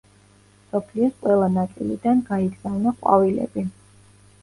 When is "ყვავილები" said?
3.01-3.71